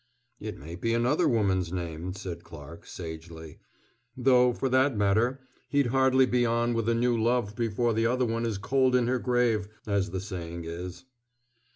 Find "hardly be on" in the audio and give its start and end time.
5.93-6.73